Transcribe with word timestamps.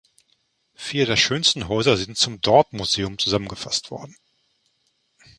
Vier 0.73 1.05
der 1.05 1.15
schönsten 1.15 1.67
Häuser 1.67 1.95
sind 1.95 2.17
zum 2.17 2.41
"Dorp 2.41 2.73
Museum" 2.73 3.19
zusammengefasst 3.19 3.91
worden. 3.91 4.17